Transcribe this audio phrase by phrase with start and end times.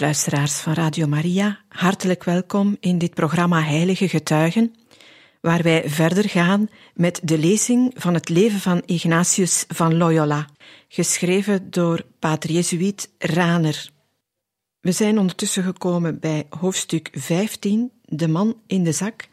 [0.00, 4.74] Luisteraars van Radio Maria, hartelijk welkom in dit programma Heilige Getuigen,
[5.40, 10.46] waar wij verder gaan met de lezing van het leven van Ignatius van Loyola,
[10.88, 13.90] geschreven door pater Jezuïet Raner.
[14.80, 19.28] We zijn ondertussen gekomen bij hoofdstuk 15, De man in de zak,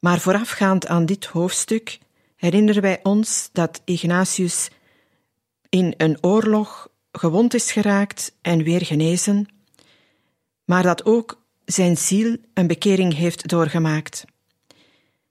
[0.00, 1.98] maar voorafgaand aan dit hoofdstuk
[2.36, 4.68] herinneren wij ons dat Ignatius
[5.68, 9.48] in een oorlog gewond is geraakt en weer genezen,
[10.66, 14.24] maar dat ook zijn ziel een bekering heeft doorgemaakt.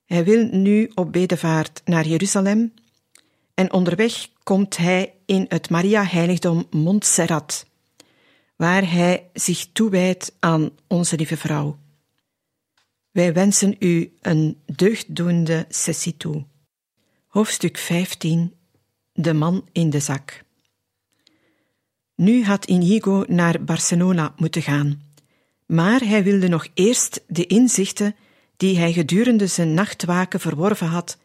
[0.06, 2.74] Hij wil nu op bedevaart naar Jeruzalem
[3.54, 7.66] en onderweg komt hij in het Maria-heiligdom Montserrat,
[8.56, 11.78] waar hij zich toewijdt aan onze lieve vrouw.
[13.12, 16.46] Wij wensen u een deugddoende sessie toe.
[17.28, 18.54] Hoofdstuk 15
[19.14, 20.44] De man in de zak.
[22.16, 25.05] Nu had Inigo naar Barcelona moeten gaan,
[25.66, 28.16] maar hij wilde nog eerst de inzichten
[28.58, 31.18] die hij gedurende zijn nachtwaken verworven had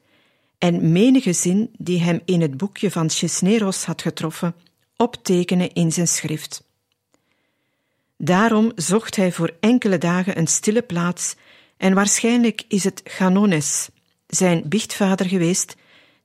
[0.59, 4.55] en menige zin die hem in het boekje van Cisneros had getroffen,
[4.97, 6.69] optekenen in zijn schrift.
[8.17, 11.37] Daarom zocht hij voor enkele dagen een stille plaats
[11.77, 13.89] en waarschijnlijk is het Ganones,
[14.27, 15.77] zijn biechtvader geweest,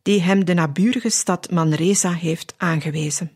[0.02, 3.32] die hem de naburige stad Manresa heeft aangewezen.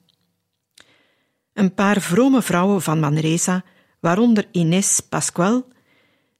[1.53, 3.63] Een paar vrome vrouwen van Manresa,
[3.99, 5.67] waaronder Ines Pascual,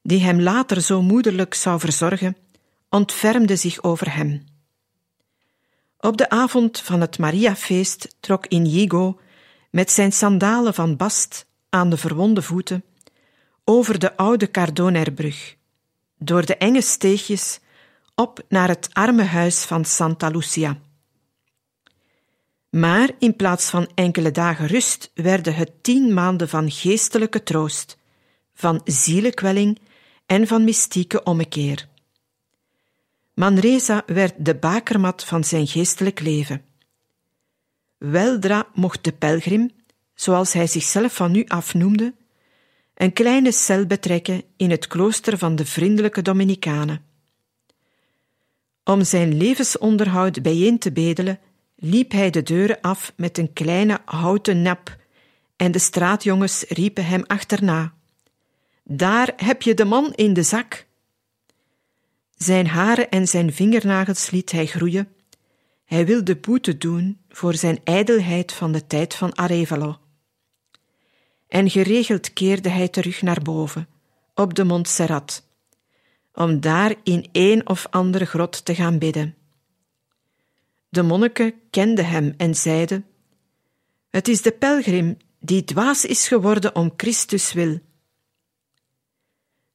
[0.02, 2.36] die hem later zo moederlijk zou verzorgen,
[2.88, 4.44] ontfermden zich over hem.
[5.98, 9.20] Op de avond van het Mariafeest trok Inigo
[9.70, 12.84] met zijn sandalen van bast aan de verwonde voeten
[13.64, 15.56] over de oude Cardonerbrug,
[16.18, 17.60] door de enge steegjes
[18.14, 20.78] op naar het arme huis van Santa Lucia.
[22.70, 27.98] Maar in plaats van enkele dagen rust werden het tien maanden van geestelijke troost,
[28.54, 29.78] van zielekwelling
[30.26, 31.88] en van mystieke ommekeer.
[33.34, 36.64] Manresa werd de bakermat van zijn geestelijk leven.
[37.98, 39.70] Weldra mocht de pelgrim,
[40.14, 42.14] zoals hij zichzelf van nu af noemde,
[42.94, 47.04] een kleine cel betrekken in het klooster van de vriendelijke Dominicanen.
[48.84, 51.40] Om zijn levensonderhoud bijeen te bedelen,
[51.80, 54.96] liep hij de deuren af met een kleine houten nap,
[55.56, 57.92] en de straatjongens riepen hem achterna:
[58.84, 60.86] Daar heb je de man in de zak.
[62.36, 65.08] Zijn haren en zijn vingernagels liet hij groeien.
[65.84, 69.98] Hij wilde boete doen voor zijn ijdelheid van de tijd van Arevalo.
[71.48, 73.88] En geregeld keerde hij terug naar boven,
[74.34, 75.46] op de Montserrat,
[76.34, 79.34] om daar in een of andere grot te gaan bidden.
[80.90, 83.06] De monniken kenden hem en zeiden:
[84.10, 87.78] Het is de pelgrim die dwaas is geworden om Christus wil.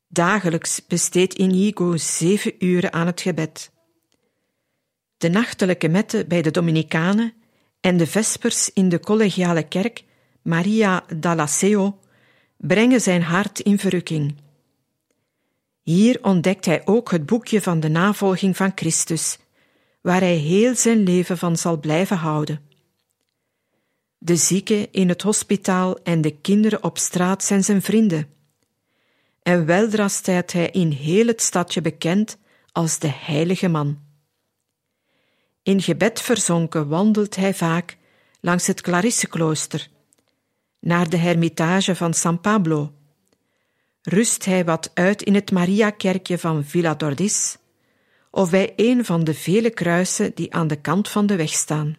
[0.07, 3.71] Dagelijks besteedt Inigo zeven uren aan het gebed.
[5.17, 7.33] De nachtelijke metten bij de Dominicanen
[7.79, 10.03] en de vespers in de collegiale kerk
[10.41, 11.99] Maria d'Alaceo
[12.57, 14.35] brengen zijn hart in verrukking.
[15.81, 19.37] Hier ontdekt hij ook het boekje van de navolging van Christus
[20.05, 22.61] waar hij heel zijn leven van zal blijven houden.
[24.17, 28.29] De zieken in het hospitaal en de kinderen op straat zijn zijn vrienden.
[29.41, 32.37] En weldra staat hij in heel het stadje bekend
[32.71, 33.99] als de heilige man.
[35.63, 37.97] In gebed verzonken wandelt hij vaak
[38.41, 39.89] langs het Clarisseklooster,
[40.79, 42.93] naar de hermitage van San Pablo.
[44.01, 47.57] Rust hij wat uit in het Mariakerkje van Villa Dordis
[48.35, 51.97] of bij een van de vele kruisen die aan de kant van de weg staan.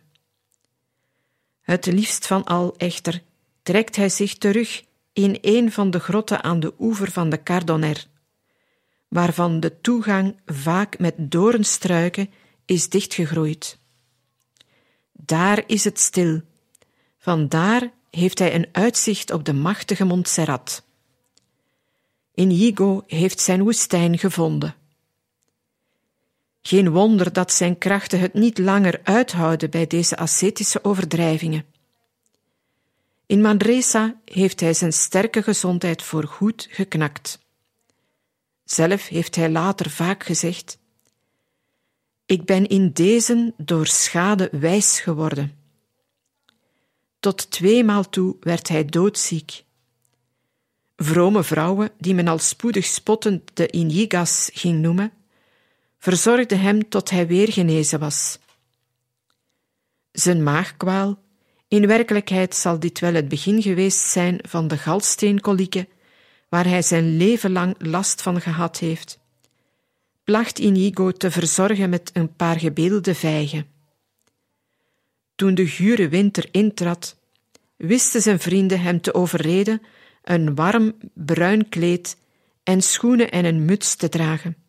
[1.61, 3.23] Het liefst van al echter
[3.63, 8.07] trekt hij zich terug in een van de grotten aan de oever van de Cardoner,
[9.09, 12.31] waarvan de toegang vaak met doornstruiken
[12.65, 13.79] is dichtgegroeid.
[15.13, 16.41] Daar is het stil.
[17.19, 20.85] Vandaar heeft hij een uitzicht op de machtige Montserrat.
[22.35, 24.75] Inigo heeft zijn woestijn gevonden.
[26.67, 31.65] Geen wonder dat zijn krachten het niet langer uithouden bij deze ascetische overdrijvingen.
[33.27, 37.39] In Manresa heeft hij zijn sterke gezondheid voorgoed geknakt.
[38.65, 40.79] Zelf heeft hij later vaak gezegd:
[42.25, 45.57] Ik ben in deze door schade wijs geworden.
[47.21, 49.65] Tot tweemaal toe werd hij doodziek.
[50.97, 55.13] Vrome vrouwen, die men al spoedig spottend de Injigas ging noemen,
[56.07, 58.39] verzorgden hem tot hij weer genezen was.
[60.13, 61.19] Zijn maagkwaal,
[61.69, 65.89] in werkelijkheid zal dit wel het begin geweest zijn van de galsteenkolieken,
[66.49, 69.19] waar hij zijn leven lang last van gehad heeft,
[70.25, 73.67] placht Inigo te verzorgen met een paar gebeelde vijgen.
[75.35, 77.17] Toen de gure winter intrad,
[77.77, 79.83] wisten zijn vrienden hem te overreden
[80.23, 82.17] een warm bruin kleed
[82.63, 84.66] en schoenen en een muts te dragen.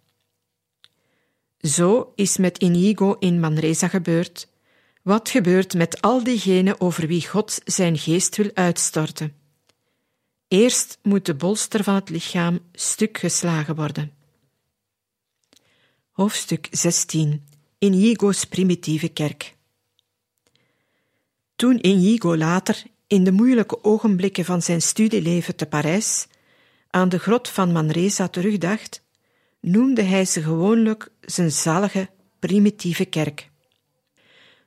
[1.59, 4.47] Zo is met Inigo in Manresa gebeurd,
[5.03, 9.33] wat gebeurt met al diegenen over wie God zijn geest wil uitstorten.
[10.47, 14.11] Eerst moet de bolster van het lichaam stuk geslagen worden.
[16.11, 17.47] Hoofdstuk 16
[17.79, 19.55] Inigo's primitieve kerk
[21.55, 26.27] Toen Inigo later, in de moeilijke ogenblikken van zijn studieleven te Parijs,
[26.89, 29.01] aan de grot van Manresa terugdacht,
[29.59, 32.09] noemde hij ze gewoonlijk zijn zalige
[32.39, 33.49] primitieve kerk.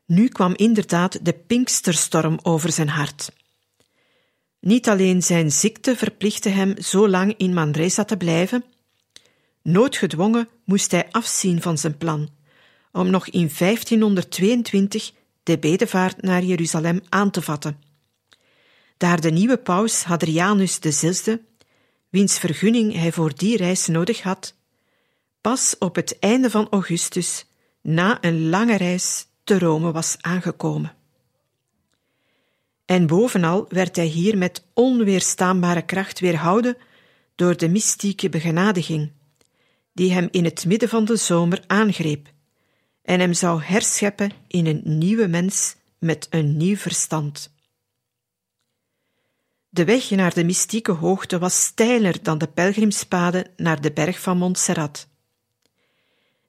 [0.06, 3.32] Nu kwam inderdaad de Pinksterstorm over zijn hart.
[4.60, 8.64] Niet alleen zijn ziekte verplichtte hem zo lang in Manresa te blijven,
[9.62, 12.28] noodgedwongen moest hij afzien van zijn plan
[12.92, 17.80] om nog in 1522 de bedevaart naar Jeruzalem aan te vatten.
[18.96, 21.38] Daar de nieuwe paus Hadrianus VI,
[22.08, 24.54] wiens vergunning hij voor die reis nodig had,
[25.40, 27.46] pas op het einde van augustus,
[27.80, 30.94] na een lange reis, te Rome was aangekomen.
[32.84, 36.76] En bovenal werd hij hier met onweerstaanbare kracht weerhouden
[37.34, 39.12] door de mystieke begenadiging,
[39.92, 42.28] die hem in het midden van de zomer aangreep
[43.02, 47.52] en hem zou herscheppen in een nieuwe mens met een nieuw verstand.
[49.68, 54.38] De weg naar de mystieke hoogte was steiler dan de pelgrimspaden naar de berg van
[54.38, 55.09] Montserrat.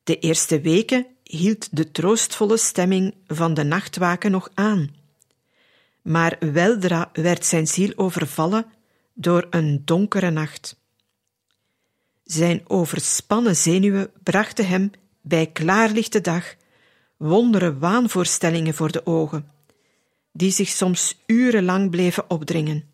[0.03, 4.95] De eerste weken hield de troostvolle stemming van de nachtwaken nog aan.
[6.01, 8.65] Maar weldra werd zijn ziel overvallen
[9.13, 10.80] door een donkere nacht.
[12.24, 16.56] Zijn overspannen zenuwen brachten hem bij klaarlichte dag
[17.18, 19.51] wondere waanvoorstellingen voor de ogen,
[20.31, 22.89] die zich soms urenlang bleven opdringen.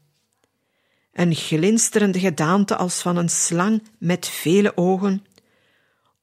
[1.13, 5.25] Een glinsterende gedaante als van een slang met vele ogen,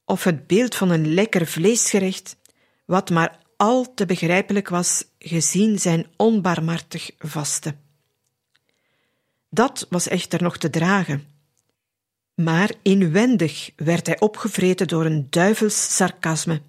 [0.04, 2.36] of het beeld van een lekker vleesgerecht,
[2.84, 7.74] wat maar al te begrijpelijk was gezien zijn onbarmhartig vaste.
[9.48, 11.26] Dat was echter nog te dragen.
[12.34, 16.62] Maar inwendig werd hij opgevreten door een duivels sarcasme.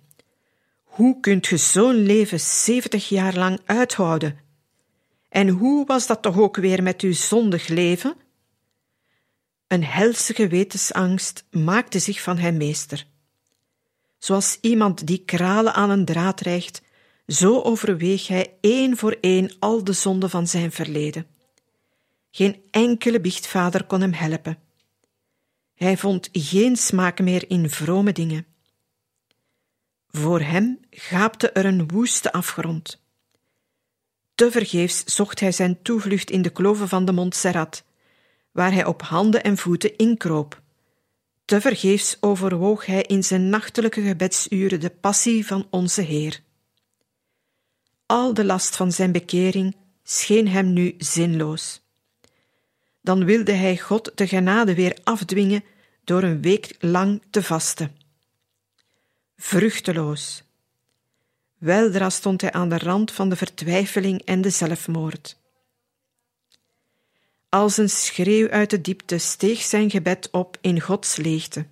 [0.84, 4.40] Hoe kunt ge zo'n leven zeventig jaar lang uithouden?
[5.30, 8.16] En hoe was dat toch ook weer met uw zondig leven?
[9.68, 13.08] Een helse gewetensangst maakte zich van hem meester.
[14.26, 16.82] Zoals iemand die kralen aan een draad rijgt,
[17.28, 21.28] zo overweeg hij één voor één al de zonden van zijn verleden.
[22.32, 24.58] Geen enkele biechtvader kon hem helpen.
[25.74, 28.46] Hij vond geen smaak meer in vrome dingen.
[30.08, 33.04] Voor hem gaapte er een woeste afgrond.
[34.36, 37.84] Tevergeefs zocht hij zijn toevlucht in de kloven van de Montserrat,
[38.52, 40.64] waar hij op handen en voeten inkroop.
[41.46, 46.40] Tevergeefs overwoog hij in zijn nachtelijke gebedsuren de passie van onze Heer.
[48.06, 51.82] Al de last van zijn bekering scheen hem nu zinloos.
[53.02, 55.64] Dan wilde hij God de genade weer afdwingen
[56.04, 57.96] door een week lang te vasten.
[59.38, 60.44] Vruchteloos.
[61.58, 65.38] Weldra stond hij aan de rand van de vertwijfeling en de zelfmoord.
[67.56, 71.66] Als een schreeuw uit de diepte steeg zijn gebed op in Gods leegte.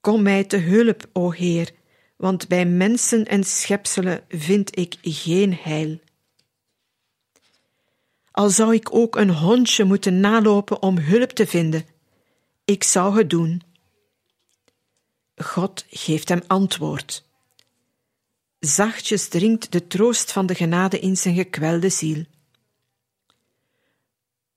[0.00, 1.70] Kom mij te hulp, o Heer,
[2.16, 6.00] want bij mensen en schepselen vind ik geen heil.
[8.30, 11.86] Al zou ik ook een hondje moeten nalopen om hulp te vinden,
[12.64, 13.62] ik zou het doen.
[15.36, 17.24] God geeft hem antwoord.
[18.58, 22.24] Zachtjes dringt de troost van de genade in zijn gekwelde ziel.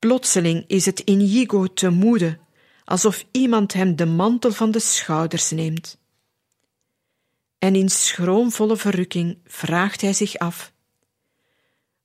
[0.03, 2.39] Plotseling is het Inigo te moede,
[2.83, 5.97] alsof iemand hem de mantel van de schouders neemt.
[7.59, 10.73] en in schroomvolle verrukking vraagt hij zich af: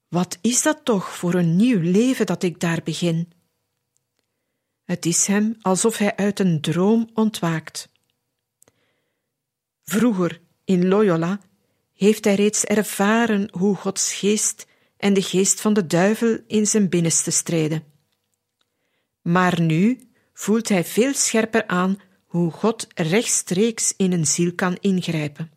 [0.08, 3.32] Wat is dat toch voor een nieuw leven dat ik daar begin?
[4.84, 7.88] Het is hem alsof hij uit een droom ontwaakt.
[9.84, 11.40] Vroeger in Loyola
[11.94, 14.66] heeft hij reeds ervaren hoe Gods geest
[14.98, 17.84] en de geest van de duivel in zijn binnenste strijden.
[19.22, 19.98] Maar nu
[20.32, 25.50] voelt hij veel scherper aan hoe God rechtstreeks in een ziel kan ingrijpen.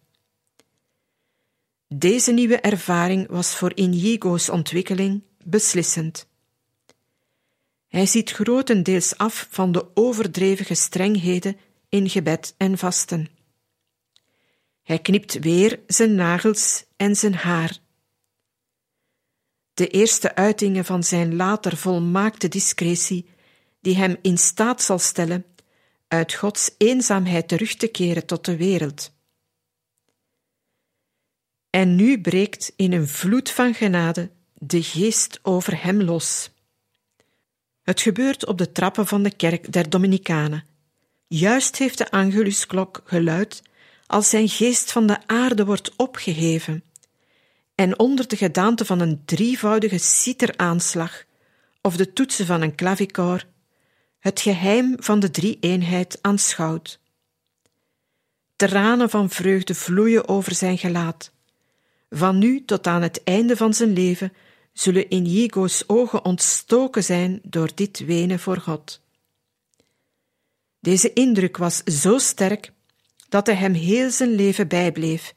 [1.88, 6.28] Deze nieuwe ervaring was voor Inigo's ontwikkeling beslissend.
[7.88, 11.58] Hij ziet grotendeels af van de overdreven strengheden
[11.90, 13.30] in gebed en vasten.
[14.84, 17.81] Hij knipt weer zijn nagels en zijn haar.
[19.74, 23.30] De eerste uitingen van zijn later volmaakte discretie,
[23.82, 25.46] die hem in staat zal stellen
[26.08, 29.14] uit Gods eenzaamheid terug te keren tot de wereld.
[31.70, 36.52] En nu breekt in een vloed van genade de geest over hem los.
[37.82, 40.66] Het gebeurt op de trappen van de kerk der Dominicanen.
[41.28, 43.62] Juist heeft de Angelusklok geluid
[44.08, 46.84] als zijn geest van de aarde wordt opgeheven
[47.82, 51.24] en onder de gedaante van een drievoudige citeraanslag
[51.82, 53.46] of de toetsen van een clavicor
[54.20, 57.00] het geheim van de drie-eenheid aanschouwt.
[58.56, 61.32] Tranen van vreugde vloeien over zijn gelaat.
[62.10, 64.34] Van nu tot aan het einde van zijn leven
[64.74, 69.02] zullen Inigo's ogen ontstoken zijn door dit wenen voor God.
[70.80, 72.72] Deze indruk was zo sterk
[73.30, 75.34] dat hij hem heel zijn leven bijbleef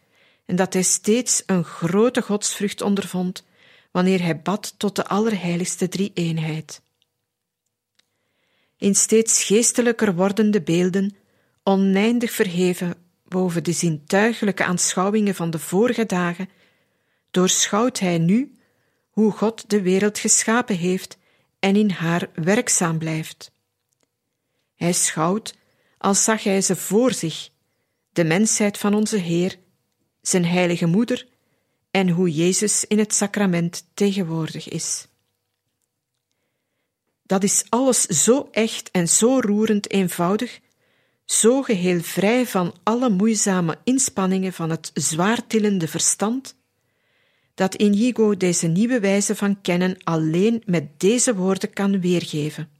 [0.46, 3.44] en dat hij steeds een grote godsvrucht ondervond
[3.90, 6.82] wanneer hij bad tot de allerheiligste drie-eenheid.
[8.76, 11.16] In steeds geestelijker wordende beelden,
[11.62, 16.48] oneindig verheven boven de zintuigelijke aanschouwingen van de vorige dagen,
[17.30, 18.58] doorschouwt hij nu
[19.10, 21.18] hoe God de wereld geschapen heeft
[21.58, 23.52] en in haar werkzaam blijft.
[24.74, 25.54] Hij schouwt,
[25.98, 27.50] als zag hij ze voor zich,
[28.12, 29.58] de mensheid van onze Heer,
[30.28, 31.26] zijn heilige moeder
[31.90, 35.06] en hoe Jezus in het sacrament tegenwoordig is.
[37.22, 40.60] Dat is alles zo echt en zo roerend eenvoudig,
[41.24, 46.54] zo geheel vrij van alle moeizame inspanningen van het zwaartillende verstand,
[47.54, 52.70] dat Inigo deze nieuwe wijze van kennen alleen met deze woorden kan weergeven.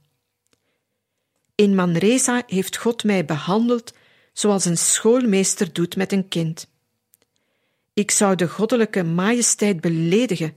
[1.55, 3.93] In Manresa heeft God mij behandeld
[4.33, 6.67] zoals een schoolmeester doet met een kind.
[7.95, 10.53] Ik zou de goddelijke majesteit beledigen,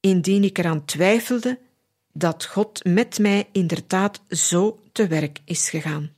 [0.00, 1.58] indien ik eraan twijfelde
[2.12, 6.10] dat God met mij inderdaad zo te werk is gegaan.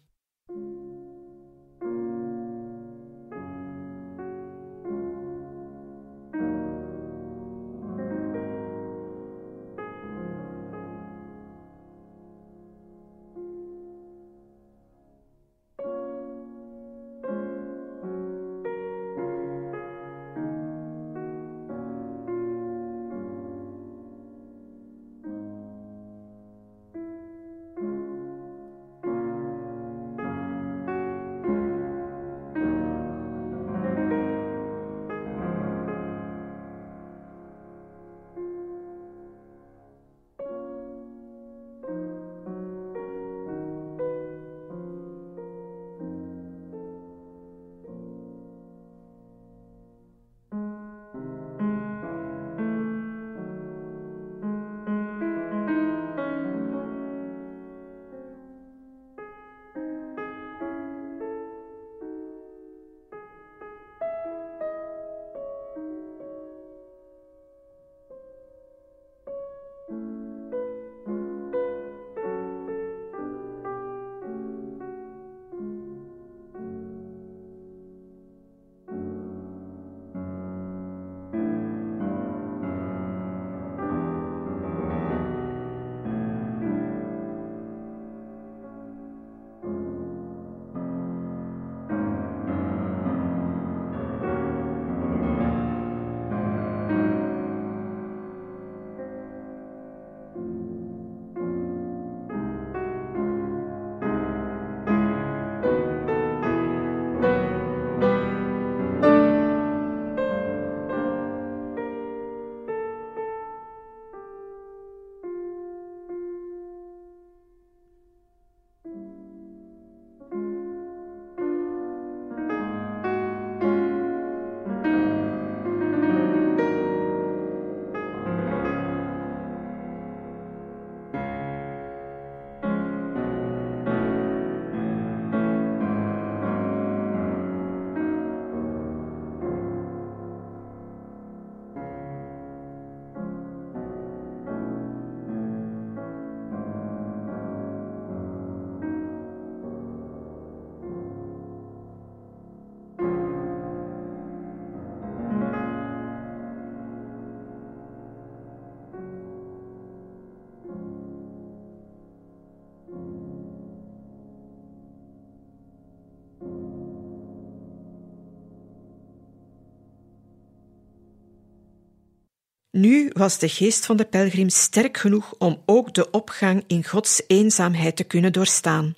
[172.72, 177.22] Nu was de geest van de pelgrim sterk genoeg om ook de opgang in Gods
[177.26, 178.94] eenzaamheid te kunnen doorstaan.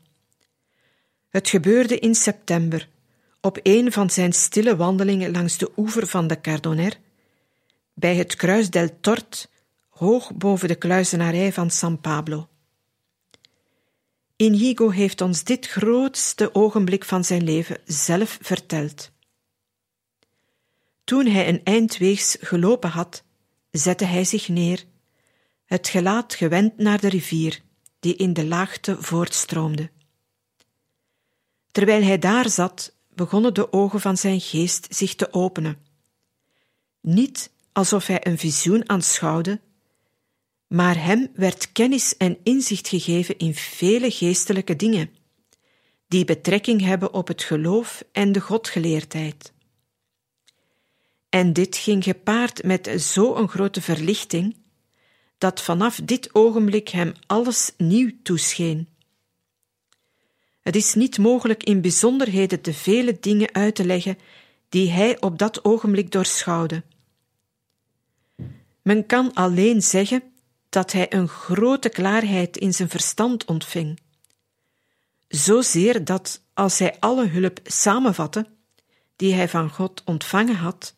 [1.29, 2.89] Het gebeurde in september,
[3.41, 6.99] op een van zijn stille wandelingen langs de oever van de Cardoner,
[7.95, 9.49] bij het kruis del Tort,
[9.89, 12.49] hoog boven de kluizenarij van San Pablo.
[14.37, 19.11] Inigo heeft ons dit grootste ogenblik van zijn leven zelf verteld.
[21.05, 23.23] Toen hij een eindweegs gelopen had,
[23.79, 24.85] zette hij zich neer,
[25.65, 27.63] het gelaat gewend naar de rivier,
[28.01, 29.91] die in de laagte voortstroomde.
[31.71, 35.79] Terwijl hij daar zat, begonnen de ogen van zijn geest zich te openen.
[37.01, 39.61] Niet alsof hij een visioen aanschouwde,
[40.67, 45.11] maar hem werd kennis en inzicht gegeven in vele geestelijke dingen,
[46.09, 49.54] die betrekking hebben op het geloof en de godgeleerdheid.
[51.35, 54.57] En dit ging gepaard met zo'n grote verlichting,
[55.39, 58.89] dat vanaf dit ogenblik hem alles nieuw toescheen.
[60.61, 64.19] Het is niet mogelijk in bijzonderheden de vele dingen uit te leggen
[64.69, 66.83] die hij op dat ogenblik doorschouwde.
[68.83, 70.23] Men kan alleen zeggen
[70.69, 74.01] dat hij een grote klaarheid in zijn verstand ontving.
[75.29, 78.47] Zozeer dat, als hij alle hulp samenvatte,
[79.17, 80.95] die hij van God ontvangen had,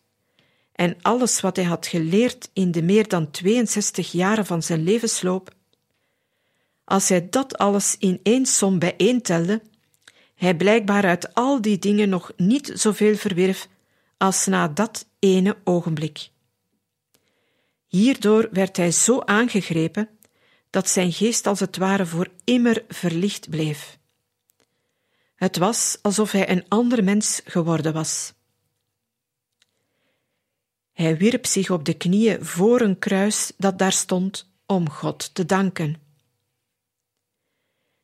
[0.77, 5.55] en alles wat hij had geleerd in de meer dan 62 jaren van zijn levensloop,
[6.85, 9.63] als hij dat alles in één som bijeentelde,
[10.35, 13.69] hij blijkbaar uit al die dingen nog niet zoveel verwierf
[14.17, 16.29] als na dat ene ogenblik.
[17.87, 20.09] Hierdoor werd hij zo aangegrepen
[20.71, 23.99] dat zijn geest als het ware voor immer verlicht bleef.
[25.35, 28.36] Het was alsof hij een ander mens geworden was.
[30.97, 35.45] Hij wierp zich op de knieën voor een kruis dat daar stond om God te
[35.47, 35.97] danken.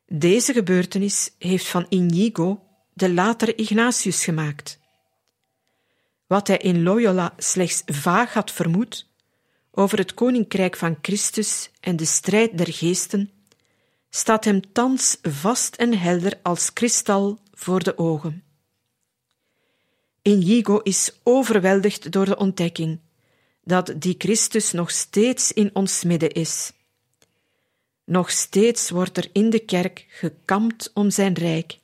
[0.07, 4.79] Deze gebeurtenis heeft van Inigo de latere Ignatius gemaakt.
[6.27, 9.09] Wat hij in Loyola slechts vaag had vermoed
[9.71, 13.31] over het koninkrijk van Christus en de strijd der geesten,
[14.11, 18.52] staat hem thans vast en helder als kristal voor de ogen.
[20.23, 23.01] Inigo is overweldigd door de ontdekking
[23.65, 26.73] dat die Christus nog steeds in ons midden is.
[28.05, 31.79] Nog steeds wordt er in de kerk gekampt om zijn rijk.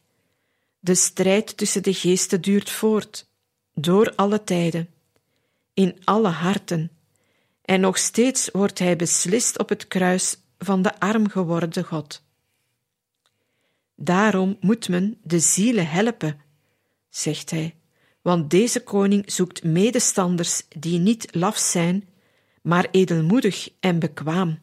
[0.78, 3.26] De strijd tussen de geesten duurt voort,
[3.74, 4.88] door alle tijden,
[5.74, 6.90] in alle harten,
[7.62, 12.22] en nog steeds wordt hij beslist op het kruis van de arm geworden God.
[13.94, 16.40] Daarom moet men de zielen helpen,
[17.08, 17.77] zegt hij,
[18.22, 22.08] want deze koning zoekt medestanders die niet laf zijn,
[22.62, 24.58] maar edelmoedig en bekwaam.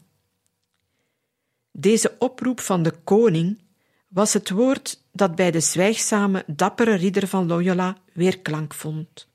[1.71, 3.61] Deze oproep van de koning
[4.07, 9.27] was het woord dat bij de zwijgzame, dappere ridder van Loyola weerklank vond.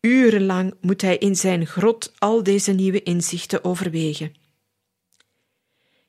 [0.00, 4.34] Urenlang moet hij in zijn grot al deze nieuwe inzichten overwegen.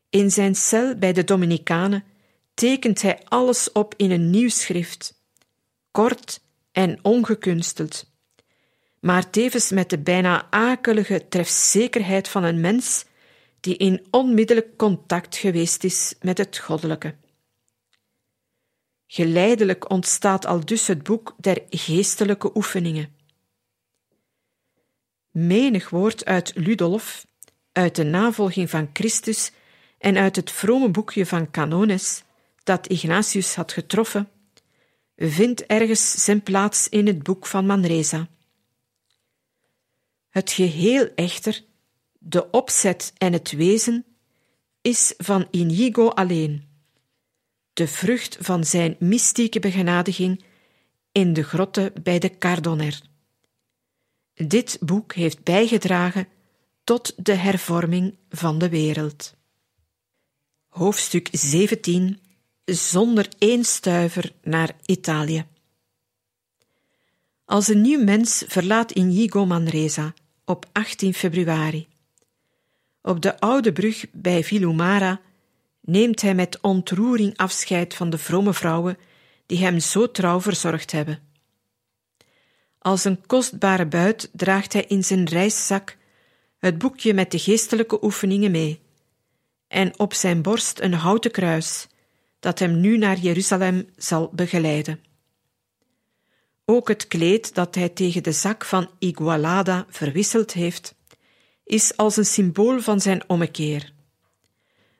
[0.09, 2.03] In zijn cel bij de Dominicanen
[2.53, 5.21] tekent hij alles op in een nieuw schrift,
[5.91, 6.41] kort
[6.73, 8.11] en ongekunsteld,
[8.99, 13.05] maar tevens met de bijna akelige trefzekerheid van een mens
[13.59, 17.15] die in onmiddellijk contact geweest is met het goddelijke.
[19.07, 23.15] Geleidelijk ontstaat al dus het boek der geestelijke oefeningen.
[25.31, 27.25] Menig woord uit Ludolf,
[27.71, 29.51] uit de navolging van Christus
[29.97, 32.23] en uit het vrome boekje van Canones
[32.63, 34.29] dat Ignatius had getroffen,
[35.29, 38.27] vindt ergens zijn plaats in het boek van Manresa.
[40.29, 41.63] Het geheel echter
[42.19, 44.05] de opzet en het wezen
[44.81, 46.67] is van Inigo alleen,
[47.73, 50.43] de vrucht van zijn mystieke begenadiging
[51.11, 53.01] in de grotten bij de Cardoner.
[54.33, 56.27] Dit boek heeft bijgedragen
[56.83, 59.35] tot de hervorming van de wereld.
[60.67, 62.19] Hoofdstuk 17
[62.65, 65.45] Zonder één stuiver naar Italië.
[67.45, 70.13] Als een nieuw mens verlaat Inigo Manresa
[70.45, 71.87] op 18 februari.
[73.01, 75.21] Op de oude brug bij Vilumara
[75.81, 78.97] neemt hij met ontroering afscheid van de vrome vrouwen
[79.45, 81.19] die hem zo trouw verzorgd hebben.
[82.79, 85.97] Als een kostbare buit draagt hij in zijn reiszak
[86.57, 88.81] het boekje met de geestelijke oefeningen mee
[89.67, 91.87] en op zijn borst een houten kruis
[92.43, 94.99] dat hem nu naar Jeruzalem zal begeleiden.
[96.65, 100.95] Ook het kleed dat hij tegen de zak van Igualada verwisseld heeft,
[101.63, 103.93] is als een symbool van zijn ommekeer.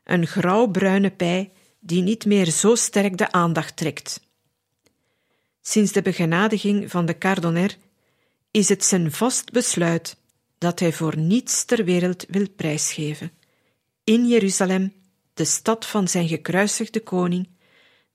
[0.04, 4.22] Een grauwbruine pij die niet meer zo sterk de aandacht trekt.
[5.62, 7.78] Sinds de begenadiging van de Cardonner
[8.52, 10.18] is het zijn vast besluit
[10.58, 13.32] dat hij voor niets ter wereld wil prijsgeven.
[14.04, 15.03] In Jeruzalem,
[15.34, 17.50] de stad van zijn gekruisigde koning,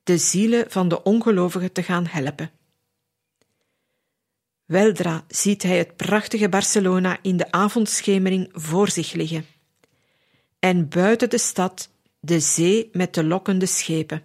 [0.03, 2.51] de zielen van de ongelovigen te gaan helpen.
[4.65, 9.45] Weldra ziet hij het prachtige Barcelona in de avondschemering voor zich liggen.
[10.59, 14.23] En buiten de stad de zee met de lokkende schepen.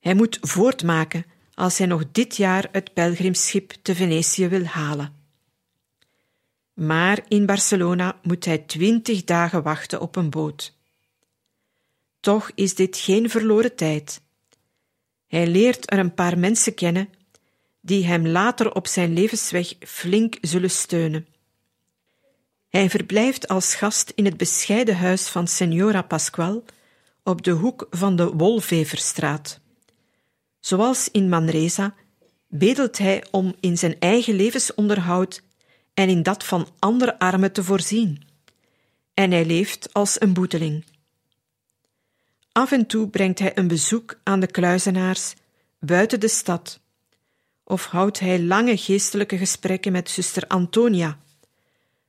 [0.00, 5.14] Hij moet voortmaken als hij nog dit jaar het pelgrimschip te Venetië wil halen.
[6.74, 10.77] Maar in Barcelona moet hij twintig dagen wachten op een boot.
[12.20, 14.20] Toch is dit geen verloren tijd.
[15.26, 17.08] Hij leert er een paar mensen kennen
[17.80, 21.26] die hem later op zijn levensweg flink zullen steunen.
[22.68, 26.64] Hij verblijft als gast in het bescheiden huis van Signora Pasqual
[27.22, 29.60] op de hoek van de Wolveverstraat.
[30.60, 31.94] Zoals in Manresa
[32.48, 35.42] bedelt hij om in zijn eigen levensonderhoud
[35.94, 38.22] en in dat van andere armen te voorzien.
[39.14, 40.84] En hij leeft als een boeteling.
[42.58, 45.34] Af en toe brengt hij een bezoek aan de kluizenaars
[45.80, 46.80] buiten de stad,
[47.64, 51.18] of houdt hij lange geestelijke gesprekken met zuster Antonia,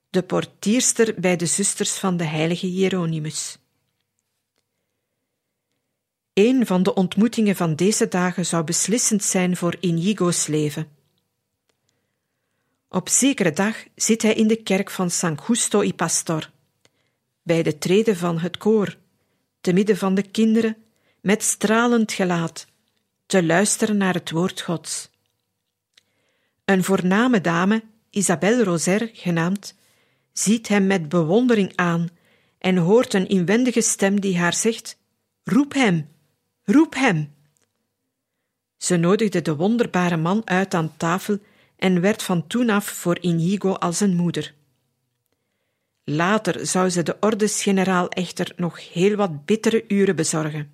[0.10, 3.58] de portierster bij de zusters van de heilige Hieronymus.
[6.34, 10.88] Een van de ontmoetingen van deze dagen zou beslissend zijn voor Inigo's leven.
[12.88, 16.52] Op zekere dag zit hij in de kerk van San Justo y Pastor,
[17.42, 18.98] bij de treden van het koor,
[19.62, 20.78] te midden van de kinderen,
[21.22, 22.68] met stralend gelaat,
[23.26, 25.10] te luisteren naar het woord Gods.
[26.66, 29.76] Een voorname dame, Isabelle Roser genaamd,
[30.34, 32.10] ziet hem met bewondering aan
[32.58, 34.98] en hoort een inwendige stem die haar zegt:
[35.44, 36.10] Roep hem,
[36.64, 37.34] roep hem.
[38.78, 41.40] Ze nodigde de wonderbare man uit aan tafel
[41.76, 44.54] en werd van toen af voor Inigo als een moeder.
[46.12, 50.74] Later zou ze de ordesgeneraal echter nog heel wat bittere uren bezorgen.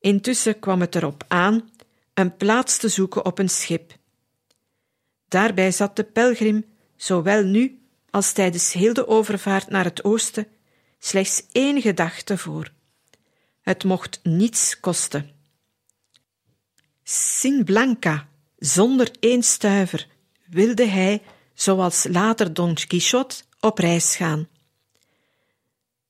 [0.00, 1.70] Intussen kwam het erop aan
[2.14, 3.96] een plaats te zoeken op een schip.
[5.28, 6.64] Daarbij zat de pelgrim,
[6.96, 10.46] zowel nu als tijdens heel de overvaart naar het oosten,
[10.98, 12.72] slechts één gedachte voor.
[13.60, 15.30] Het mocht niets kosten.
[17.02, 20.06] Sin Blanca, zonder één stuiver,
[20.46, 21.22] wilde hij,
[21.54, 24.48] zoals later Don Quixote, op reis gaan.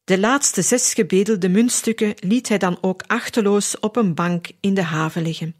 [0.04, 4.82] De laatste zes gebedelde muntstukken liet hij dan ook achteloos op een bank in de
[4.82, 5.54] haven liggen.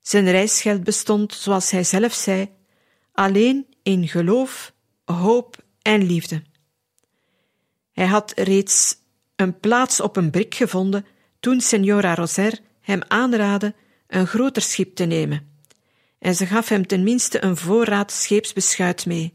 [0.00, 2.50] Zijn reisgeld bestond, zoals hij zelf zei,
[3.12, 4.72] alleen in geloof,
[5.04, 6.42] hoop en liefde.
[7.92, 8.96] Hij had reeds
[9.36, 11.06] een plaats op een brik gevonden
[11.40, 13.74] toen Signora Roser hem aanraadde
[14.06, 15.60] een groter schip te nemen,
[16.18, 19.32] en ze gaf hem tenminste een voorraad scheepsbeschuit mee.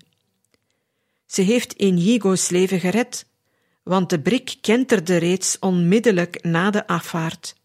[1.28, 3.26] Ze heeft Inigo's leven gered,
[3.84, 7.56] want de brik kenterde reeds onmiddellijk na de afvaart.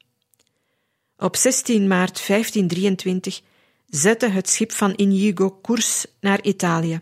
[1.16, 3.40] Op 16 maart 1523
[3.87, 7.01] zette het schip van Inigo koers naar Italië.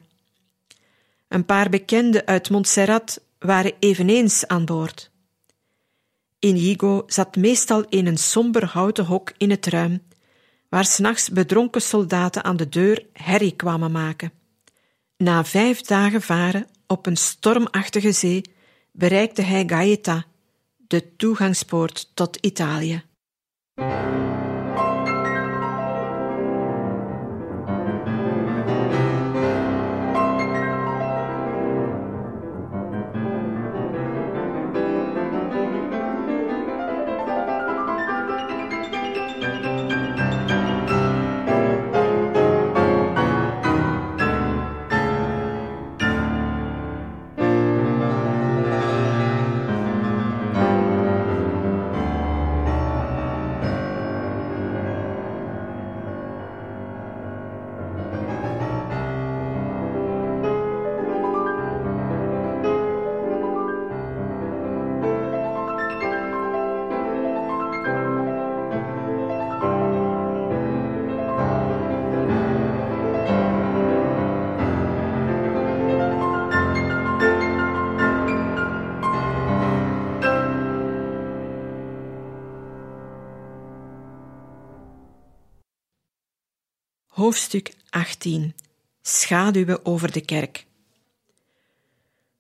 [1.29, 5.11] Een paar bekenden uit Montserrat waren eveneens aan boord.
[6.39, 10.03] Inigo zat meestal in een somber houten hok in het ruim,
[10.69, 14.40] waar s'nachts bedronken soldaten aan de deur herrie kwamen maken.
[15.23, 18.43] Na vijf dagen varen op een stormachtige zee
[18.93, 20.25] bereikte hij Gaeta,
[20.77, 23.03] de toegangspoort tot Italië.
[87.31, 88.55] Hoofdstuk 18
[89.03, 90.67] Schaduwen over de kerk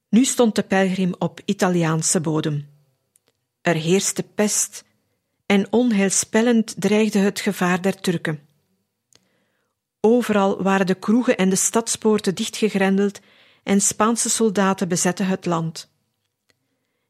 [0.09, 2.68] Nu stond de pelgrim op Italiaanse bodem.
[3.61, 4.85] Er heerste pest
[5.46, 8.40] en onheilspellend dreigde het gevaar der Turken.
[10.00, 13.20] Overal waren de kroegen en de stadspoorten dichtgegrendeld
[13.62, 15.90] en Spaanse soldaten bezetten het land.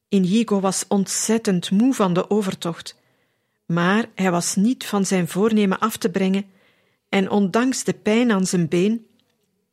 [0.09, 2.97] Inigo was ontzettend moe van de overtocht,
[3.67, 6.51] maar hij was niet van zijn voornemen af te brengen
[7.11, 9.07] en ondanks de pijn aan zijn been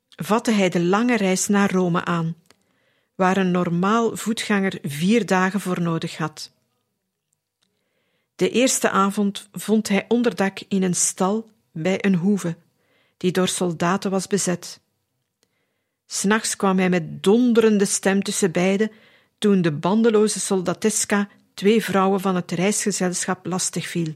[0.10, 2.36] vatte hij de lange reis naar Rome aan,
[3.16, 6.52] waar een normaal voetganger vier dagen voor nodig had.
[8.36, 12.56] De eerste avond vond hij onderdak in een stal bij een hoeve,
[13.18, 14.80] die door soldaten was bezet.
[16.06, 18.92] S'nachts kwam hij met donderende stem tussen beiden
[19.38, 24.16] toen de bandeloze soldateska twee vrouwen van het reisgezelschap lastig viel.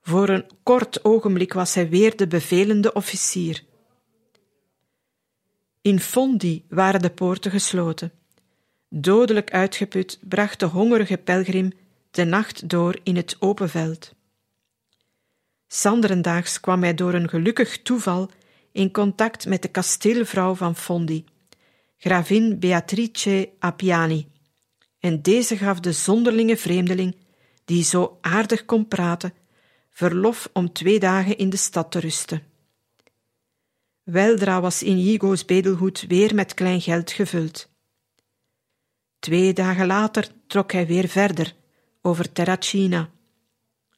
[0.00, 3.64] Voor een kort ogenblik was hij weer de bevelende officier.
[5.82, 8.12] In Fondi waren de poorten gesloten.
[8.88, 11.72] Dodelijk uitgeput bracht de hongerige pelgrim
[12.10, 14.14] de nacht door in het open veld.
[15.66, 18.30] Sanderendaags kwam hij door een gelukkig toeval
[18.72, 21.24] in contact met de kasteelvrouw van Fondi,
[21.96, 24.26] gravin Beatrice Appiani,
[24.98, 27.16] en deze gaf de zonderlinge vreemdeling,
[27.64, 29.32] die zo aardig kon praten,
[29.90, 32.42] verlof om twee dagen in de stad te rusten.
[34.02, 37.68] Weldra was Inigo's bedelhoed weer met klein geld gevuld.
[39.18, 41.54] Twee dagen later trok hij weer verder,
[42.02, 43.10] over Terracina,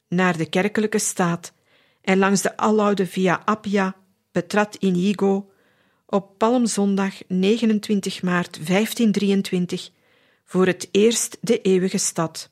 [0.07, 1.53] naar de kerkelijke staat
[2.01, 3.95] en langs de aloude Via Appia
[4.31, 5.51] betrad Inigo
[6.05, 9.89] op Palmzondag 29 maart 1523
[10.45, 12.49] voor het eerst de eeuwige stad.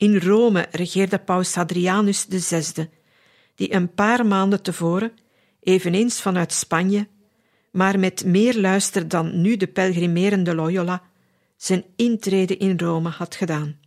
[0.00, 2.88] In Rome regeerde paus Hadrianus VI,
[3.54, 5.12] die een paar maanden tevoren,
[5.60, 7.08] eveneens vanuit Spanje,
[7.70, 11.02] maar met meer luister dan nu de pelgrimerende Loyola,
[11.56, 13.78] zijn intrede in Rome had gedaan.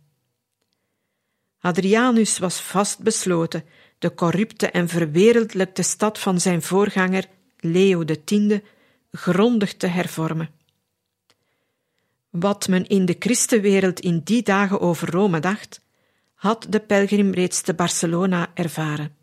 [1.58, 3.64] Hadrianus was vastbesloten
[3.98, 7.26] de corrupte en verwereldlijkte stad van zijn voorganger
[7.58, 8.34] Leo X
[9.10, 10.50] grondig te hervormen.
[12.30, 15.82] Wat men in de christenwereld in die dagen over Rome dacht,
[16.44, 19.16] had de pelgrim reeds te Barcelona ervaren.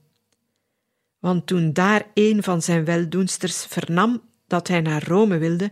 [1.19, 5.71] Want toen daar een van zijn weldoensters vernam dat hij naar Rome wilde,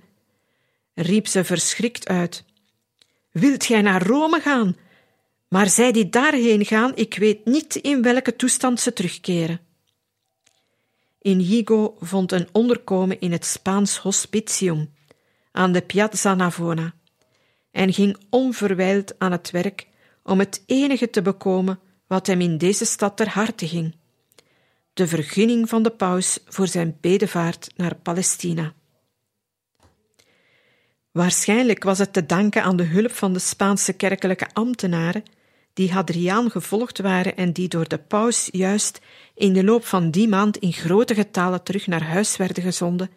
[0.94, 2.44] riep ze verschrikt uit:
[3.32, 4.78] Wilt gij naar Rome gaan?
[5.48, 9.60] Maar zij die daarheen gaan, ik weet niet in welke toestand ze terugkeren.
[11.22, 14.94] Inigo vond een onderkomen in het Spaans hospitium
[15.52, 16.94] aan de Piazza Navona
[17.72, 19.88] en ging onverwijld aan het werk
[20.30, 23.96] om het enige te bekomen wat hem in deze stad ter harte ging:
[24.94, 28.74] de vergunning van de paus voor zijn bedevaart naar Palestina.
[31.12, 35.24] Waarschijnlijk was het te danken aan de hulp van de Spaanse kerkelijke ambtenaren
[35.74, 39.00] die Hadriaan gevolgd waren en die door de paus juist
[39.36, 43.10] in de loop van die maand in grote getalen terug naar huis werden gezonden,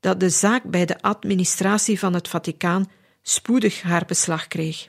[0.00, 2.90] dat de zaak bij de administratie van het Vaticaan
[3.22, 4.88] spoedig haar beslag kreeg.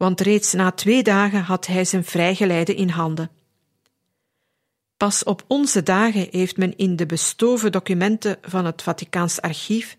[0.00, 3.30] Want reeds na twee dagen had hij zijn vrijgeleide in handen.
[4.96, 9.96] Pas op onze dagen heeft men in de bestoven documenten van het Vaticaans archief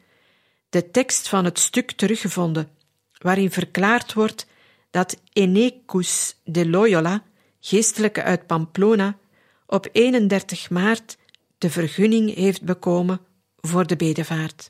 [0.69, 2.69] de tekst van het stuk teruggevonden,
[3.17, 4.47] waarin verklaard wordt
[4.91, 7.23] dat Enecus de Loyola,
[7.59, 9.17] geestelijke uit Pamplona,
[9.65, 11.17] op 31 maart
[11.57, 13.21] de vergunning heeft bekomen
[13.55, 14.69] voor de bedevaart.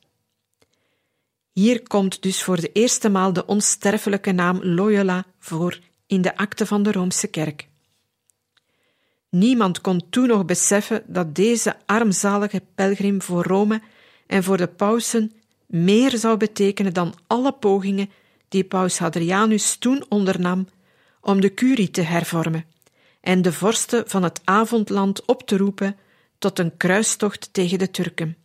[1.52, 6.66] Hier komt dus voor de eerste maal de onsterfelijke naam Loyola voor in de akte
[6.66, 7.68] van de Roomse Kerk.
[9.30, 13.82] Niemand kon toen nog beseffen dat deze armzalige pelgrim voor Rome
[14.28, 15.32] en voor de pausen
[15.68, 18.10] meer zou betekenen dan alle pogingen
[18.48, 20.68] die paus Hadrianus toen ondernam
[21.22, 22.66] om de curie te hervormen
[23.22, 25.98] en de vorsten van het avondland op te roepen
[26.38, 28.41] tot een kruistocht tegen de Turken.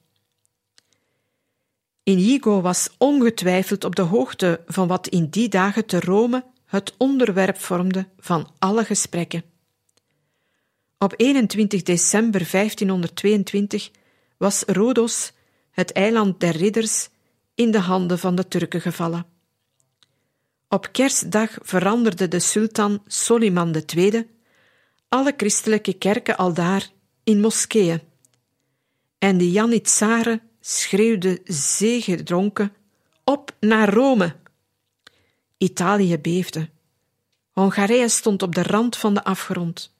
[2.09, 7.59] Inigo was ongetwijfeld op de hoogte van wat in die dagen te Rome het onderwerp
[7.59, 9.45] vormde van alle gesprekken.
[10.99, 13.91] Op 21 december 1522
[14.37, 15.33] was Rhodos,
[15.71, 17.09] het eiland der ridders,
[17.55, 19.27] in de handen van de Turken gevallen.
[20.69, 24.29] Op kerstdag veranderde de sultan Soliman II
[25.09, 26.91] alle christelijke kerken aldaar
[27.25, 28.01] in moskeeën.
[29.19, 32.73] En de Janitsaren schreeuwden zegedronken
[33.25, 34.37] op naar Rome.
[35.59, 36.69] Italië beefde.
[37.51, 39.95] Hongarije stond op de rand van de afgrond.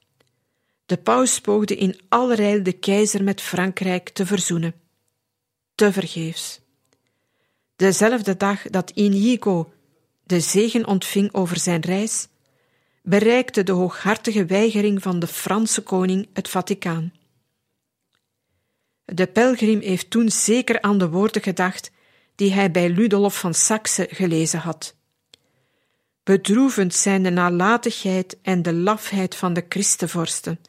[0.85, 4.73] De paus poogde in allerijl de keizer met Frankrijk te verzoenen.
[5.75, 6.59] Te vergeefs.
[7.75, 9.71] dezelfde dag dat Inigo
[10.23, 12.27] de zegen ontving over zijn reis,
[13.01, 17.11] bereikte de hooghartige weigering van de Franse koning het Vaticaan.
[19.13, 21.91] De pelgrim heeft toen zeker aan de woorden gedacht
[22.35, 24.95] die hij bij Ludolf van Saxe gelezen had.
[26.23, 30.59] Bedroevend zijn de nalatigheid en de lafheid van de christenvorsten,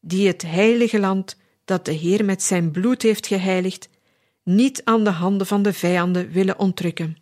[0.00, 3.88] die het heilige land dat de Heer met zijn bloed heeft geheiligd,
[4.42, 7.16] niet aan de handen van de vijanden willen ontrukken.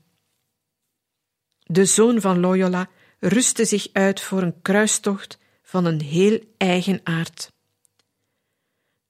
[1.59, 7.50] De zoon van Loyola rustte zich uit voor een kruistocht van een heel eigen aard.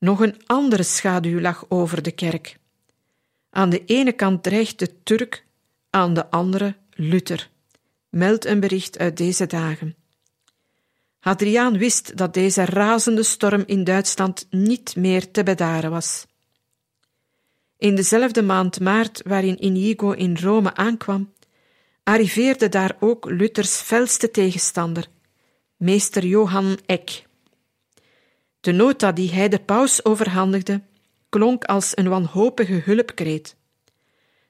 [0.00, 2.58] Nog een andere schaduw lag over de kerk.
[3.50, 5.44] Aan de ene kant dreigt de Turk,
[5.90, 7.50] aan de andere Luther,
[8.08, 9.94] meldt een bericht uit deze dagen.
[11.18, 16.26] Hadriaan wist dat deze razende storm in Duitsland niet meer te bedaren was.
[17.78, 21.32] In dezelfde maand maart waarin Inigo in Rome aankwam,
[22.02, 25.06] arriveerde daar ook Luthers felste tegenstander,
[25.76, 27.28] meester Johan Eck.
[28.60, 30.80] De nota die hij de paus overhandigde,
[31.28, 33.56] klonk als een wanhopige hulpkreet.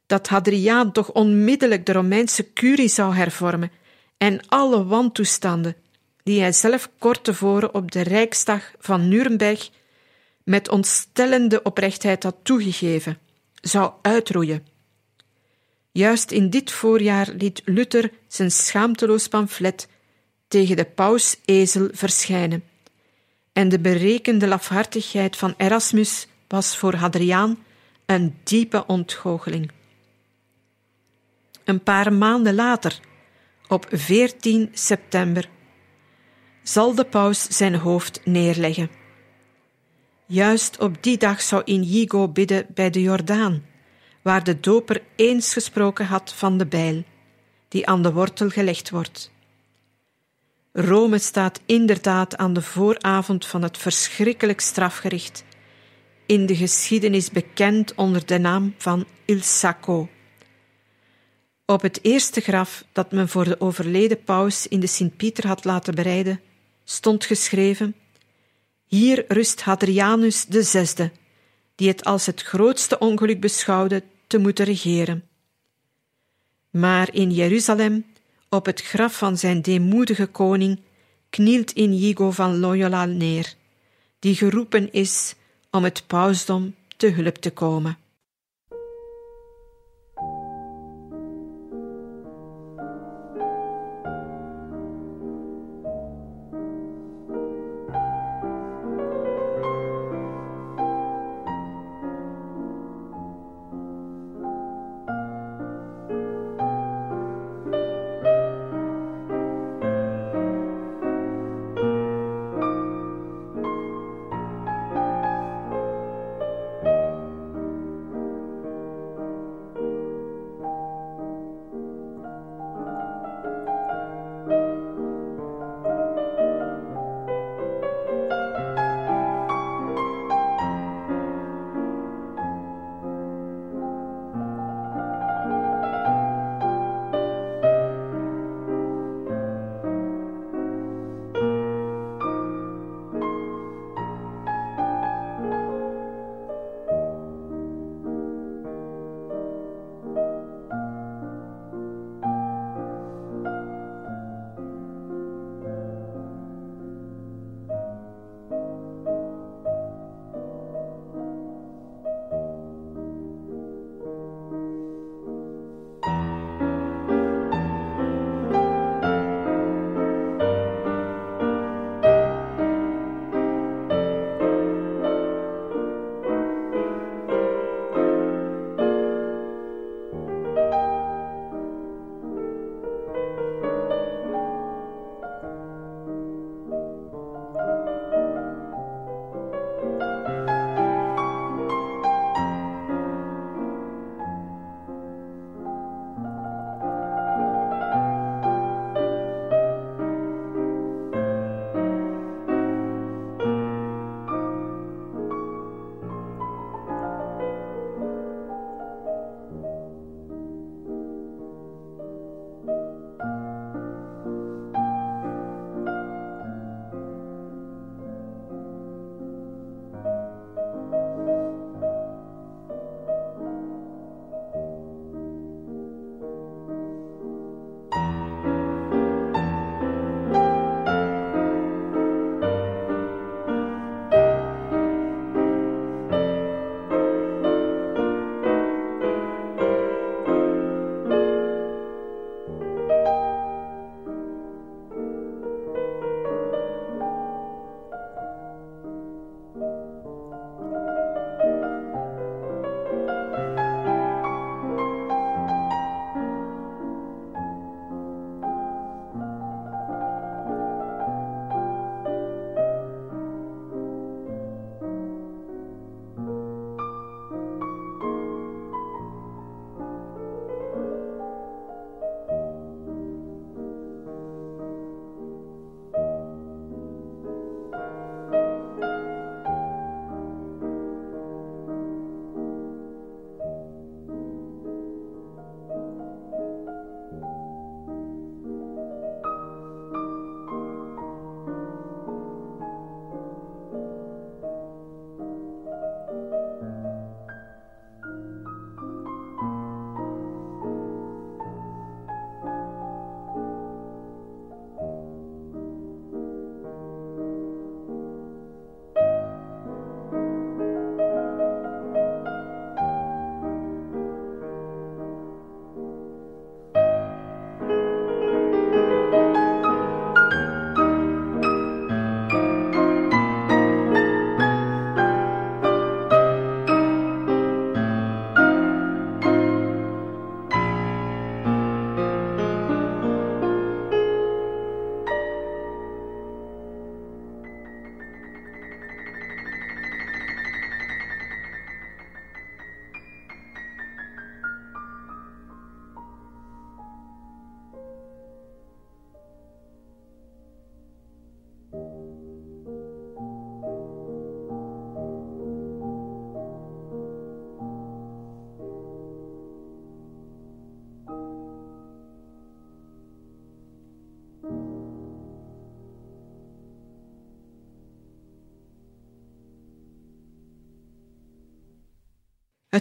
[0.07, 3.71] Dat Hadriaan toch onmiddellijk de Romeinse curie zou hervormen
[4.17, 5.77] en alle wantoestanden,
[6.23, 9.71] die hij zelf kort tevoren op de Rijksdag van Nuremberg
[10.45, 13.19] met ontstellende oprechtheid had toegegeven,
[13.55, 14.67] zou uitroeien.
[15.93, 19.89] Juist in dit voorjaar liet Luther zijn schaamteloos pamflet
[20.49, 22.70] tegen de paus-ezel verschijnen.
[23.53, 27.59] En de berekende lafhartigheid van Erasmus was voor Hadriaan
[28.07, 29.71] een diepe ontgoocheling.
[31.65, 33.01] Een paar maanden later,
[33.69, 35.49] op 14 september,
[36.63, 38.91] zal de paus zijn hoofd neerleggen.
[40.27, 43.69] Juist op die dag zou Inigo bidden bij de Jordaan
[44.23, 47.05] waar de doper eens gesproken had van de bijl,
[47.69, 49.31] die aan de wortel gelegd wordt.
[50.73, 55.45] Rome staat inderdaad aan de vooravond van het verschrikkelijk strafgericht,
[56.27, 60.09] in de geschiedenis bekend onder de naam van Il Sacco.
[61.67, 65.95] Op het eerste graf dat men voor de overleden paus in de Sint-Pieter had laten
[65.95, 66.41] bereiden,
[66.85, 67.95] stond geschreven:
[68.87, 71.11] Hier rust Hadrianus zesde,
[71.75, 75.29] die het als het grootste ongeluk beschouwde te moeten regeren.
[76.71, 78.05] Maar in Jeruzalem,
[78.51, 80.81] op het graf van zijn deemoedige koning,
[81.31, 83.55] knielt Inigo van Loyola neer,
[84.19, 85.35] die geroepen is
[85.71, 87.99] om het pausdom te hulp te komen.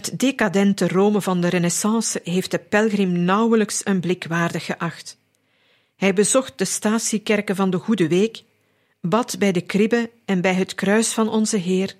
[0.00, 5.16] Het decadente Rome van de Renaissance heeft de pelgrim nauwelijks een blik waardig geacht.
[5.96, 8.42] Hij bezocht de statiekerken van de Goede Week,
[9.00, 11.94] bad bij de kribbe en bij het kruis van onze Heer,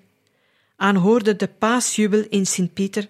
[0.75, 3.07] aanhoorde de paasjubel in Sint-Pieter,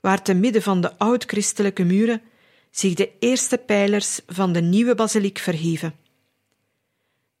[0.00, 2.22] waar te midden van de oud-christelijke muren
[2.70, 5.94] zich de eerste pijlers van de nieuwe basiliek verhieven.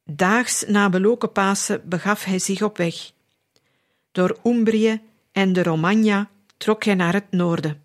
[0.04, 3.10] Daags na beloken Pasen begaf hij zich op weg.
[4.12, 5.00] Door Umbrië
[5.32, 6.30] en de Romagna
[6.60, 7.82] trok hij naar het noorden.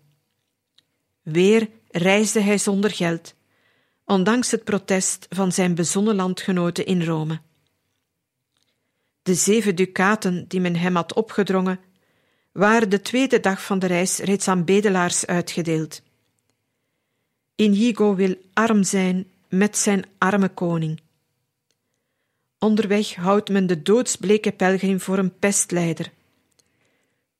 [1.22, 3.34] Weer reisde hij zonder geld,
[4.04, 7.40] ondanks het protest van zijn bezonnen landgenoten in Rome.
[9.22, 11.80] De zeven ducaten die men hem had opgedrongen,
[12.52, 16.02] waren de tweede dag van de reis reeds aan bedelaars uitgedeeld.
[17.54, 21.00] Inigo wil arm zijn met zijn arme koning.
[22.58, 26.12] Onderweg houdt men de doodsbleke pelgrim voor een pestleider.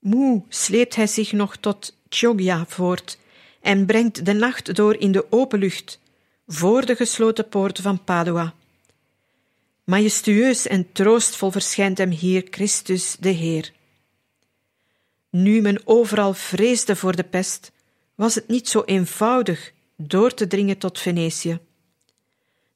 [0.07, 3.19] Moe sleept hij zich nog tot Chioggia voort
[3.61, 6.01] en brengt de nacht door in de open lucht,
[6.47, 8.55] voor de gesloten poort van Padua.
[9.85, 13.73] Majestueus en troostvol verschijnt hem hier Christus de Heer.
[15.31, 17.73] Nu men overal vreesde voor de pest,
[18.15, 21.59] was het niet zo eenvoudig door te dringen tot Venetië.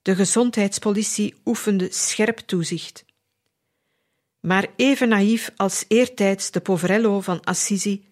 [0.03, 3.05] De gezondheidspolitie oefende scherp toezicht.
[4.41, 8.09] Maar even naïef als eertijds de Poverello van Assisi,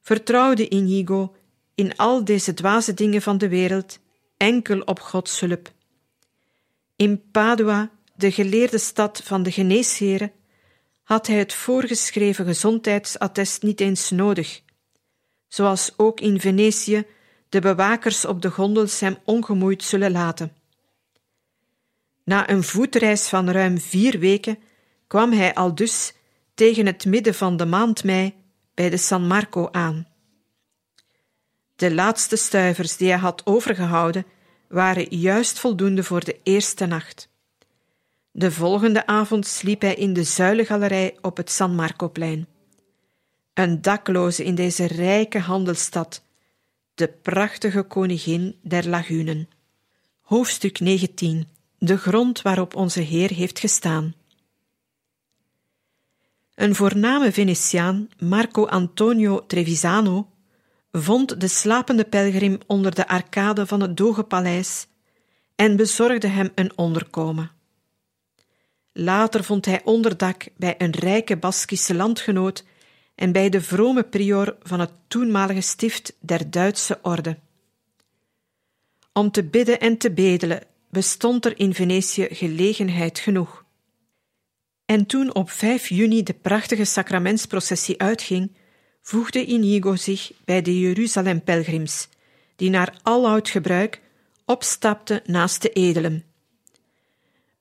[0.00, 1.34] vertrouwde Inigo
[1.74, 3.98] in al deze dwaze dingen van de wereld
[4.36, 5.72] enkel op Gods hulp.
[6.96, 10.32] In Padua, de geleerde stad van de geneesheren,
[11.02, 14.62] had hij het voorgeschreven gezondheidsattest niet eens nodig,
[15.48, 17.06] zoals ook in Venetië
[17.48, 20.52] de bewakers op de gondels hem ongemoeid zullen laten.
[22.24, 24.58] Na een voetreis van ruim vier weken
[25.06, 26.14] kwam hij al dus
[26.54, 28.34] tegen het midden van de maand mei
[28.74, 30.06] bij de San Marco aan.
[31.76, 34.26] De laatste stuivers die hij had overgehouden
[34.68, 37.28] waren juist voldoende voor de eerste nacht.
[38.30, 42.46] De volgende avond sliep hij in de zuilengalerij op het San Marcoplein.
[43.54, 46.22] Een dakloze in deze rijke handelsstad,
[46.94, 49.48] de prachtige koningin der lagunen.
[50.20, 51.48] Hoofdstuk 19
[51.78, 54.14] De grond waarop onze Heer heeft gestaan.
[56.54, 60.28] Een voorname Venetiaan, Marco Antonio Trevisano,
[60.92, 64.86] vond de slapende pelgrim onder de arcade van het Dogenpaleis
[65.54, 67.50] en bezorgde hem een onderkomen.
[68.92, 72.64] Later vond hij onderdak bij een rijke Baskische landgenoot
[73.14, 77.38] en bij de vrome prior van het toenmalige stift der Duitse orde.
[79.12, 83.63] Om te bidden en te bedelen bestond er in Venetië gelegenheid genoeg.
[84.86, 88.52] En toen op 5 juni de prachtige sacramentsprocessie uitging,
[89.02, 92.08] voegde Inigo zich bij de Jeruzalem-pelgrims,
[92.56, 94.00] die naar aloud gebruik
[94.44, 96.24] opstapten naast de edelen.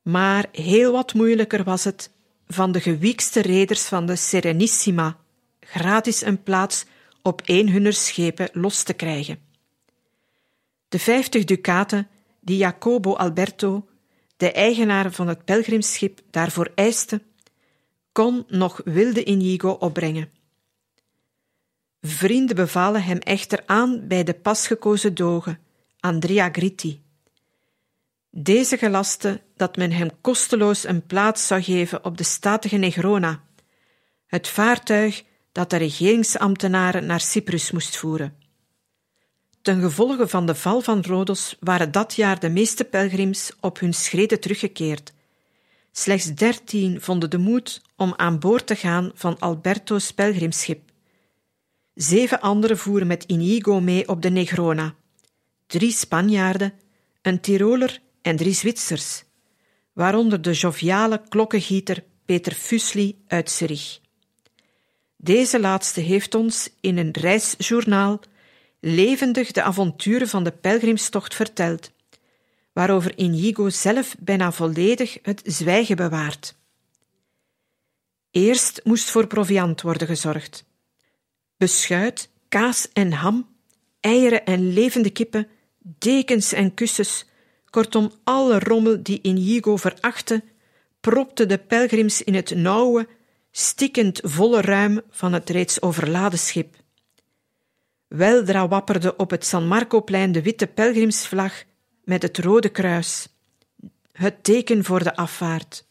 [0.02, 2.12] Maar heel wat moeilijker was het
[2.48, 5.18] van de gewiekste reders van de Serenissima
[5.60, 6.86] gratis een plaats
[7.22, 9.40] op een hunner schepen los te krijgen.
[10.90, 12.08] De vijftig ducaten
[12.40, 13.88] die Jacobo Alberto,
[14.38, 17.22] de eigenaar van het pelgrimschip, daarvoor eiste,
[18.12, 20.32] kon nog wilde Inigo opbrengen.
[22.02, 25.58] Vrienden bevalen hem echter aan bij de pas gekozen doge,
[26.00, 27.02] Andrea Gritti.
[28.30, 33.44] Deze gelaste dat men hem kosteloos een plaats zou geven op de statige Negrona,
[34.26, 38.43] het vaartuig dat de regeringsambtenaren naar Cyprus moest voeren.
[39.64, 43.94] Ten gevolge van de val van Rhodos waren dat jaar de meeste pelgrims op hun
[43.94, 45.14] schreden teruggekeerd.
[45.92, 50.92] Slechts dertien vonden de moed om aan boord te gaan van Alberto's pelgrimschip.
[51.94, 54.96] Zeven anderen voeren met Inigo mee op de Negrona.
[55.68, 56.74] Drie Spanjaarden,
[57.22, 59.24] een Tiroler en drie Zwitsers,
[59.94, 64.00] waaronder de joviale klokkengieter Peter Fusli uit Zurich.
[65.18, 68.22] Deze laatste heeft ons in een reisjournaal
[68.86, 71.92] levendig de avonturen van de pelgrimstocht verteld,
[72.74, 76.56] waarover Inigo zelf bijna volledig het zwijgen bewaart.
[78.32, 80.66] Eerst moest voor proviand worden gezorgd.
[81.58, 83.48] Beschuit, kaas en ham,
[84.00, 85.48] eieren en levende kippen,
[85.80, 87.26] dekens en kussens,
[87.70, 90.44] kortom alle rommel die Inigo verachtte,
[91.00, 93.08] propte de pelgrims in het nauwe,
[93.52, 96.83] stikkend volle ruim van het reeds overladen schip.
[98.14, 101.64] Weldra wapperde op het San Marcoplein de witte pelgrimsvlag
[102.04, 103.28] met het rode kruis,
[104.12, 105.86] het teken voor de afvaart.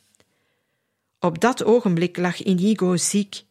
[1.21, 3.43] Op dat ogenblik lag Inigo ziek,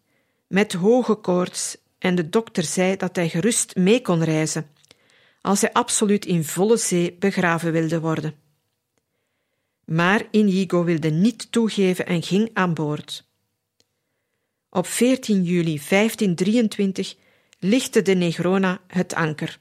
[0.47, 4.69] met hoge koorts en de dokter zei dat hij gerust mee kon reizen,
[5.41, 8.35] als hij absoluut in volle zee begraven wilde worden.
[9.85, 13.27] Maar Inigo wilde niet toegeven en ging aan boord.
[14.69, 17.15] Op 14 juli 1523
[17.63, 19.59] lichtte de Negrona het anker.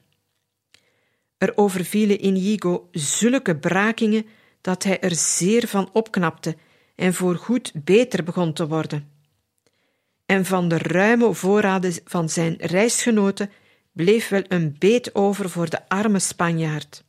[1.37, 4.25] Er overvielen Inigo zulke brakingen
[4.61, 6.55] dat hij er zeer van opknapte
[6.95, 9.09] en voorgoed beter begon te worden.
[10.25, 13.51] En van de ruime voorraden van zijn reisgenoten
[13.91, 17.03] bleef wel een beet over voor de arme Spanjaard.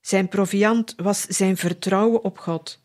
[0.00, 2.82] Zijn proviand was zijn vertrouwen op God.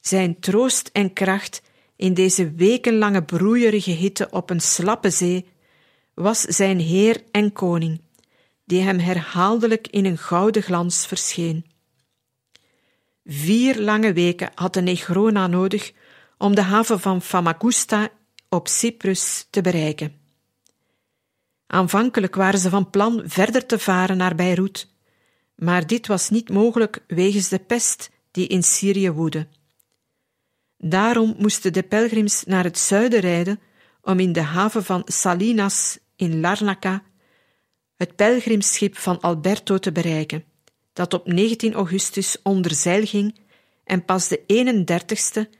[0.00, 1.62] Zijn troost en kracht
[1.96, 5.46] in deze wekenlange broeierige hitte op een slappe zee
[6.16, 8.00] was zijn Heer en Koning,
[8.64, 11.66] die hem herhaaldelijk in een gouden glans verscheen.
[13.24, 15.92] Vier lange weken had de Negrona nodig
[16.38, 18.08] om de haven van Famagusta
[18.48, 20.14] op Cyprus te bereiken.
[21.66, 24.88] Aanvankelijk waren ze van plan verder te varen naar Beirut,
[25.54, 29.48] maar dit was niet mogelijk wegens de pest die in Syrië woedde.
[30.78, 33.60] Daarom moesten de pelgrims naar het zuiden rijden
[34.02, 37.02] om in de haven van Salinas in Larnaca
[37.96, 40.44] het pelgrimschip van Alberto te bereiken,
[40.92, 43.38] dat op 19 augustus onder zeil ging
[43.84, 45.50] en pas de 31ste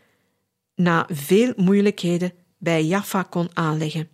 [0.74, 4.08] na veel moeilijkheden bij Jaffa kon aanleggen.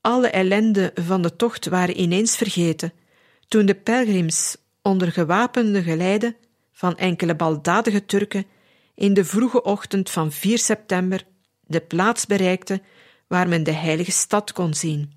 [0.00, 2.92] Alle ellende van de tocht waren ineens vergeten
[3.48, 6.36] toen de pelgrims onder gewapende geleide
[6.72, 8.46] van enkele baldadige Turken
[8.94, 11.26] in de vroege ochtend van 4 september
[11.60, 12.82] de plaats bereikten
[13.28, 15.12] waar men de heilige stad kon zien.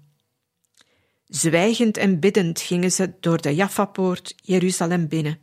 [1.28, 5.40] Zwijgend en biddend gingen ze door de Jaffa-poort Jeruzalem binnen.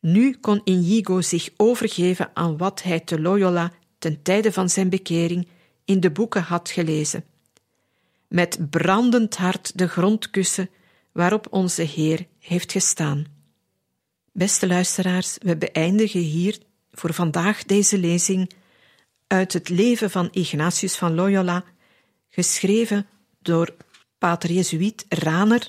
[0.00, 5.48] Nu kon Inigo zich overgeven aan wat hij te Loyola ten tijde van zijn bekering
[5.84, 7.24] in de boeken had gelezen.
[8.28, 10.70] Met brandend hart de grond kussen
[11.12, 13.26] waarop onze Heer heeft gestaan.
[14.32, 16.58] Beste luisteraars, we beëindigen hier
[16.92, 18.50] voor vandaag deze lezing
[19.32, 21.64] uit het leven van Ignatius van Loyola,
[22.28, 23.06] geschreven
[23.38, 23.74] door
[24.18, 25.68] pater Jezuïet Raner.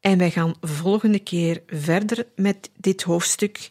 [0.00, 3.70] En wij gaan volgende keer verder met dit hoofdstuk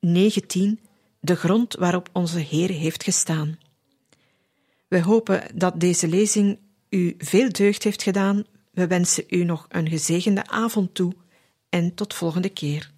[0.00, 0.80] 19,
[1.20, 3.58] de grond waarop onze Heer heeft gestaan.
[4.88, 6.58] We hopen dat deze lezing
[6.88, 8.44] u veel deugd heeft gedaan.
[8.70, 11.12] We wensen u nog een gezegende avond toe
[11.68, 12.94] en tot volgende keer.